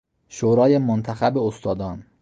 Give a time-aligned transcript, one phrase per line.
[0.29, 2.05] شورای منتخب استادان